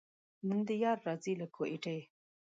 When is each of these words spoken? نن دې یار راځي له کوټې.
نن 0.47 0.59
دې 0.67 0.75
یار 0.83 0.97
راځي 1.07 1.33
له 1.41 1.47
کوټې. 1.55 1.99